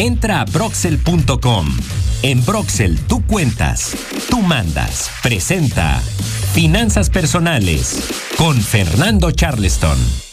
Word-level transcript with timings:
Entra 0.00 0.40
a 0.40 0.44
broxel.com. 0.46 1.66
En 2.22 2.42
Broxel 2.46 2.98
tú 3.00 3.22
cuentas, 3.26 3.94
tú 4.30 4.40
mandas. 4.40 5.10
Presenta 5.22 6.00
Finanzas 6.54 7.10
Personales 7.10 8.08
con 8.38 8.58
Fernando 8.58 9.30
Charleston. 9.30 10.29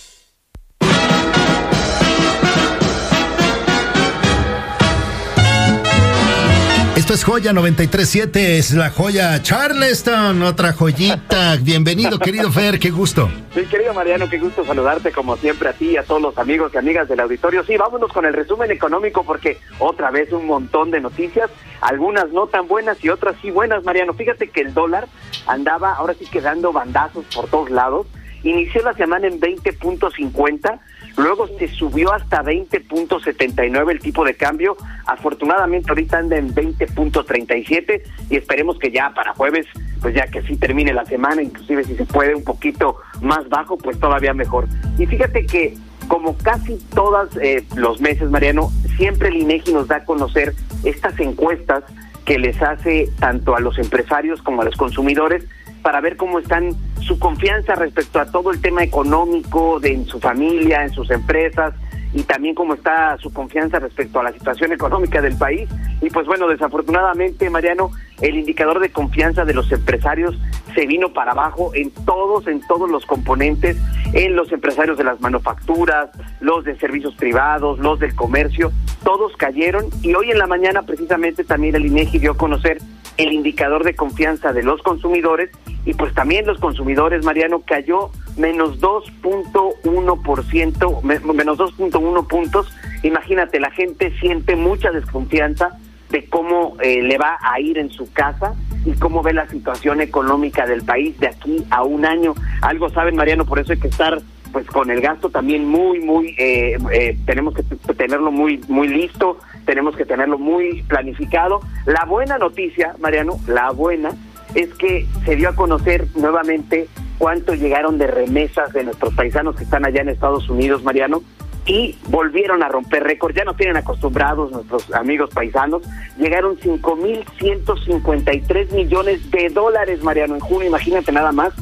Es 7.18 7.24
Joya 7.24 7.52
937, 7.52 8.60
es 8.60 8.76
la 8.76 8.92
joya 8.92 9.42
Charleston, 9.42 10.44
otra 10.44 10.74
joyita. 10.74 11.56
Bienvenido, 11.60 12.20
querido 12.20 12.52
Fer, 12.52 12.78
qué 12.78 12.92
gusto. 12.92 13.28
Sí, 13.56 13.66
querido 13.66 13.92
Mariano, 13.96 14.30
qué 14.30 14.38
gusto 14.38 14.64
saludarte 14.64 15.12
como 15.12 15.36
siempre 15.36 15.70
a 15.70 15.74
ti 15.74 15.92
y 15.94 15.98
a 15.98 16.04
todos 16.04 16.22
los 16.22 16.38
amigos 16.38 16.72
y 16.76 16.78
amigas 16.78 17.10
del 17.10 17.20
auditorio. 17.20 17.64
Sí, 17.64 17.76
vámonos 17.76 18.14
con 18.14 18.26
el 18.26 18.34
resumen 18.34 18.70
económico 18.70 19.24
porque 19.24 19.58
otra 19.80 20.12
vez 20.12 20.32
un 20.32 20.46
montón 20.46 20.92
de 20.92 21.02
noticias, 21.02 21.50
algunas 21.82 22.30
no 22.30 22.46
tan 22.46 22.68
buenas 22.68 23.04
y 23.04 23.10
otras 23.10 23.36
sí 23.42 23.50
buenas, 23.50 23.84
Mariano. 23.84 24.14
Fíjate 24.14 24.50
que 24.50 24.62
el 24.62 24.76
dólar 24.76 25.08
andaba 25.48 25.94
ahora 25.94 26.14
sí 26.14 26.28
quedando 26.28 26.72
bandazos 26.72 27.26
por 27.34 27.48
todos 27.48 27.72
lados. 27.72 28.06
Inició 28.44 28.84
la 28.84 28.94
semana 28.94 29.28
en 29.28 29.40
20.50 29.40 30.80
Luego 31.18 31.48
se 31.48 31.68
subió 31.68 32.14
hasta 32.14 32.44
20.79 32.44 33.92
el 33.92 34.00
tipo 34.00 34.24
de 34.24 34.36
cambio. 34.36 34.78
Afortunadamente 35.08 35.90
ahorita 35.90 36.20
anda 36.20 36.38
en 36.38 36.54
20.37 36.54 38.04
y 38.30 38.36
esperemos 38.36 38.78
que 38.78 38.92
ya 38.92 39.12
para 39.16 39.34
jueves, 39.34 39.66
pues 40.00 40.14
ya 40.14 40.28
que 40.28 40.44
sí 40.44 40.56
termine 40.58 40.94
la 40.94 41.06
semana, 41.06 41.42
inclusive 41.42 41.84
si 41.86 41.96
se 41.96 42.06
puede 42.06 42.36
un 42.36 42.44
poquito 42.44 42.98
más 43.22 43.50
bajo, 43.50 43.78
pues 43.78 44.00
todavía 44.00 44.34
mejor. 44.36 44.68
Y 45.00 45.08
fíjate 45.08 45.48
que 45.48 45.76
como 46.08 46.38
casi 46.38 46.78
todos 46.94 47.36
eh, 47.38 47.66
los 47.76 48.00
meses, 48.00 48.30
Mariano, 48.30 48.72
siempre 48.96 49.30
el 49.30 49.38
INEGI 49.38 49.74
nos 49.74 49.88
da 49.88 49.98
a 49.98 50.06
conocer 50.06 50.54
estas 50.84 51.20
encuestas 51.20 51.84
que 52.26 52.38
les 52.38 52.62
hace 52.62 53.10
tanto 53.20 53.56
a 53.56 53.60
los 53.60 53.80
empresarios 53.80 54.42
como 54.44 54.62
a 54.62 54.66
los 54.66 54.76
consumidores 54.76 55.46
para 55.88 56.02
ver 56.02 56.18
cómo 56.18 56.40
están 56.40 56.76
su 57.00 57.18
confianza 57.18 57.74
respecto 57.74 58.20
a 58.20 58.26
todo 58.26 58.52
el 58.52 58.60
tema 58.60 58.84
económico 58.84 59.80
de 59.80 59.94
en 59.94 60.06
su 60.06 60.20
familia, 60.20 60.84
en 60.84 60.90
sus 60.90 61.10
empresas 61.12 61.74
y 62.14 62.24
también 62.24 62.56
cómo 62.56 62.74
está 62.74 63.18
su 63.20 63.32
confianza 63.32 63.80
respecto 63.80 64.20
a 64.20 64.24
la 64.24 64.34
situación 64.34 64.74
económica 64.74 65.22
del 65.22 65.38
país. 65.38 65.70
Y 66.02 66.10
pues 66.10 66.28
bueno, 66.28 66.50
desafortunadamente, 66.50 67.50
Mariano, 67.50 67.92
el 68.20 68.36
indicador 68.36 68.82
de 68.82 68.90
confianza 68.90 69.46
de 69.46 69.54
los 69.54 69.72
empresarios 69.72 70.38
se 70.76 70.86
vino 70.86 71.14
para 71.14 71.32
abajo 71.32 71.72
en 71.74 71.90
todos, 72.04 72.48
en 72.48 72.60
todos 72.68 72.92
los 72.92 73.06
componentes, 73.06 73.78
en 74.12 74.36
los 74.36 74.52
empresarios 74.52 74.98
de 74.98 75.06
las 75.06 75.22
manufacturas, 75.22 76.10
los 76.42 76.66
de 76.66 76.78
servicios 76.80 77.16
privados, 77.16 77.80
los 77.80 77.98
del 77.98 78.14
comercio, 78.14 78.74
todos 79.06 79.38
cayeron 79.38 79.86
y 80.02 80.14
hoy 80.16 80.32
en 80.32 80.38
la 80.38 80.48
mañana 80.48 80.82
precisamente 80.82 81.46
también 81.46 81.76
el 81.76 81.86
INEGI 81.86 82.20
dio 82.20 82.32
a 82.34 82.38
conocer 82.38 82.80
el 83.18 83.34
indicador 83.34 83.84
de 83.84 83.96
confianza 83.96 84.54
de 84.54 84.64
los 84.64 84.82
consumidores 84.82 85.52
y 85.86 85.94
pues 85.94 86.14
también 86.14 86.46
los 86.46 86.60
consumidores, 86.60 87.26
Mariano, 87.26 87.64
cayó 87.66 88.12
menos 88.38 88.80
2.1%, 88.82 91.02
menos 91.02 91.58
2.1 91.58 92.28
puntos. 92.28 92.72
Imagínate, 93.04 93.60
la 93.60 93.72
gente 93.72 94.14
siente 94.20 94.56
mucha 94.56 94.92
desconfianza 94.92 95.78
de 96.10 96.26
cómo 96.30 96.78
eh, 96.82 97.02
le 97.02 97.18
va 97.18 97.38
a 97.42 97.60
ir 97.60 97.78
en 97.78 97.90
su 97.90 98.10
casa 98.12 98.54
y 98.86 98.94
cómo 98.94 99.22
ve 99.22 99.34
la 99.34 99.48
situación 99.48 100.02
económica 100.02 100.66
del 100.66 100.84
país 100.84 101.20
de 101.20 101.28
aquí 101.28 101.66
a 101.70 101.84
un 101.84 102.06
año. 102.06 102.34
Algo 102.62 102.90
saben, 102.90 103.16
Mariano, 103.16 103.46
por 103.46 103.60
eso 103.60 103.74
hay 103.74 103.80
que 103.80 103.90
estar 103.90 104.22
pues 104.52 104.66
con 104.68 104.90
el 104.90 105.02
gasto 105.02 105.30
también 105.30 105.68
muy, 105.68 106.00
muy, 106.00 106.36
eh, 106.38 106.78
eh, 106.92 107.18
tenemos 107.26 107.54
que 107.54 107.64
tenerlo 107.94 108.32
muy, 108.32 108.62
muy 108.68 108.88
listo, 108.88 109.38
tenemos 109.66 109.96
que 109.96 110.06
tenerlo 110.06 110.38
muy 110.38 110.84
planificado. 110.84 111.62
La 111.86 112.06
buena 112.06 112.38
noticia, 112.38 112.96
Mariano, 113.00 113.40
la 113.48 113.72
buena 113.72 114.12
es 114.56 114.74
que 114.76 115.06
se 115.26 115.36
dio 115.36 115.50
a 115.50 115.56
conocer 115.56 116.08
nuevamente 116.16 116.88
cuánto 117.18 117.54
llegaron 117.54 117.98
de 117.98 118.08
remesas 118.08 118.72
de 118.74 118.84
nuestros 118.84 119.14
paisanos 119.14 119.56
que 119.56 119.64
están 119.64 119.86
allá 119.86 120.02
en 120.02 120.10
Estados 120.10 120.50
Unidos, 120.50 120.84
Mariano, 120.84 121.24
y 121.66 121.96
volvieron 122.08 122.62
a 122.64 122.70
romper 122.70 123.04
récord. 123.04 123.36
Ya 123.36 123.44
no 123.44 123.56
tienen 123.56 123.78
acostumbrados 123.78 124.52
nuestros 124.52 124.94
amigos 124.94 125.32
paisanos. 125.32 125.82
Llegaron 126.18 126.58
5.153 126.58 128.72
millones 128.72 129.30
de 129.32 129.50
dólares, 129.50 130.02
Mariano, 130.02 130.36
en 130.36 130.40
junio, 130.40 130.70
imagínate 130.70 131.12
nada 131.12 131.34
más. 131.34 131.54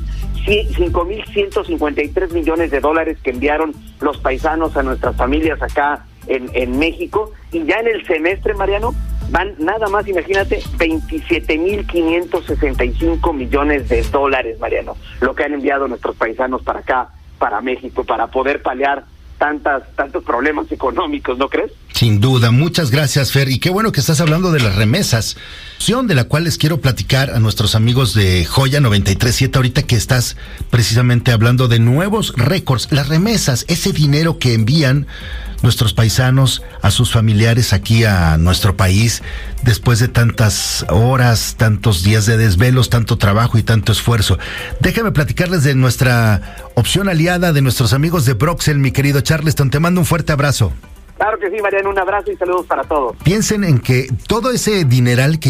5.153 0.46 2.32
millones 2.32 2.72
de 2.72 2.80
dólares 2.80 3.18
que 3.24 3.32
enviaron 3.32 3.74
los 4.00 4.18
paisanos 4.18 4.78
a 4.78 4.84
nuestras 4.84 5.16
familias 5.16 5.60
acá 5.62 6.06
en, 6.28 6.50
en 6.54 6.78
México. 6.78 7.32
Y 7.52 7.64
ya 7.66 7.80
en 7.80 7.88
el 7.88 8.06
semestre, 8.06 8.54
Mariano, 8.54 8.94
van 9.30 9.56
nada 9.58 9.88
más, 9.88 10.08
imagínate, 10.08 10.60
27.565 10.78 13.34
millones 13.34 13.90
de 13.90 14.04
dólares, 14.04 14.60
Mariano, 14.60 14.96
lo 15.22 15.34
que 15.34 15.44
han 15.44 15.54
enviado 15.54 15.88
nuestros 15.88 16.16
paisanos 16.16 16.62
para 16.64 16.80
acá, 16.80 17.10
para 17.40 17.62
México, 17.62 18.04
para 18.04 18.28
poder 18.28 18.62
paliar 18.62 19.06
tantas, 19.38 19.84
tantos 19.96 20.24
problemas 20.24 20.72
económicos, 20.72 21.38
¿no 21.38 21.50
crees? 21.50 21.72
Sin 21.94 22.20
duda, 22.20 22.52
muchas 22.52 22.92
gracias, 22.92 23.32
Fer. 23.32 23.50
Y 23.50 23.60
qué 23.60 23.70
bueno 23.70 23.92
que 23.92 24.00
estás 24.00 24.20
hablando 24.20 24.52
de 24.52 24.60
las 24.60 24.76
remesas, 24.76 25.38
de 25.88 26.16
la 26.16 26.24
cual 26.24 26.46
les 26.46 26.58
quiero 26.58 26.82
platicar 26.82 27.30
a 27.30 27.40
nuestros 27.40 27.76
amigos 27.76 28.14
de 28.14 28.44
Joya 28.44 28.80
937, 28.80 29.58
ahorita 29.58 29.84
que 29.84 29.96
estás 29.96 30.36
precisamente 30.70 31.32
hablando 31.32 31.68
de 31.68 31.80
nuevos 31.80 32.34
récords. 32.36 32.92
Las 32.92 33.08
remesas, 33.08 33.66
ese 33.68 33.92
dinero 33.94 34.40
que 34.40 34.54
envían 34.54 35.08
nuestros 35.66 35.94
paisanos 35.94 36.64
a 36.82 36.92
sus 36.92 37.12
familiares 37.12 37.74
aquí 37.74 38.06
a 38.06 38.38
nuestro 38.38 38.78
país 38.78 39.24
después 39.64 40.00
de 40.00 40.08
tantas 40.08 40.86
horas, 40.90 41.56
tantos 41.58 42.04
días 42.04 42.26
de 42.26 42.38
desvelos, 42.38 42.90
tanto 42.90 43.18
trabajo 43.18 43.58
y 43.58 43.64
tanto 43.64 43.92
esfuerzo. 43.92 44.38
Déjame 44.80 45.12
platicarles 45.12 45.64
de 45.64 45.76
nuestra 45.76 46.72
opción 46.76 47.10
aliada, 47.10 47.52
de 47.52 47.62
nuestros 47.62 47.94
amigos 47.94 48.26
de 48.26 48.34
Broxel, 48.34 48.78
mi 48.78 48.92
querido 48.92 49.22
Charleston. 49.22 49.72
Te 49.72 49.80
mando 49.80 50.00
un 50.00 50.06
fuerte 50.06 50.32
abrazo. 50.32 50.72
Claro 51.18 51.40
que 51.40 51.50
sí, 51.50 51.62
Mariano, 51.62 51.90
un 51.90 51.98
abrazo 51.98 52.32
y 52.32 52.36
saludos 52.36 52.66
para 52.66 52.84
todos. 52.84 53.16
Piensen 53.24 53.64
en 53.64 53.80
que 53.80 54.08
todo 54.28 54.52
ese 54.52 54.84
dineral 54.84 55.40
que 55.40 55.44